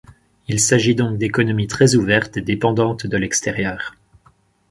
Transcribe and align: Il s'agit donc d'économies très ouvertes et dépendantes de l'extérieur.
Il 0.47 0.59
s'agit 0.59 0.95
donc 0.95 1.19
d'économies 1.19 1.67
très 1.67 1.93
ouvertes 1.93 2.35
et 2.35 2.41
dépendantes 2.41 3.05
de 3.05 3.17
l'extérieur. 3.17 3.93